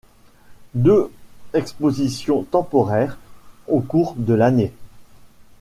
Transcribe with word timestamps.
Deux 0.73 1.11
expositions 1.53 2.41
temporaires 2.41 3.19
au 3.67 3.81
cours 3.81 4.15
de 4.17 4.33
l’année. 4.33 4.73